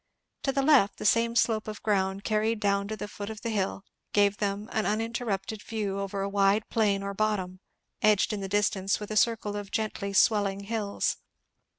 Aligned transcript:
To 0.41 0.51
the 0.51 0.63
left 0.63 0.97
the 0.97 1.05
same 1.05 1.35
slope 1.35 1.67
of 1.67 1.83
ground 1.83 2.23
carried 2.23 2.59
down 2.59 2.87
to 2.87 2.97
the 2.97 3.07
foot 3.07 3.29
of 3.29 3.41
the 3.41 3.51
hill 3.51 3.83
gave 4.13 4.37
them 4.37 4.67
an 4.71 4.87
uninterrupted 4.87 5.61
view 5.61 5.99
over 5.99 6.21
a 6.23 6.27
wide 6.27 6.67
plain 6.71 7.03
or 7.03 7.13
bottom, 7.13 7.59
edged 8.01 8.33
in 8.33 8.41
the 8.41 8.49
distance 8.49 8.99
with 8.99 9.11
a 9.11 9.15
circle 9.15 9.55
of 9.55 9.69
gently 9.69 10.11
swelling 10.11 10.61
hills. 10.61 11.17